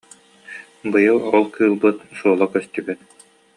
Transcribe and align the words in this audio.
Быйыл 0.91 1.17
ол 1.37 1.43
кыылбыт 1.55 1.97
суола 2.17 2.47
көстү- 2.53 2.85
бэт 2.85 2.99